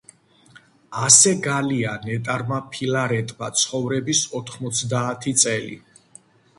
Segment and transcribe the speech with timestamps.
[1.07, 5.83] ასე გალია ნეტარმა ფილარეტმა ცხოვრების ოთხმოცდაათი წელი.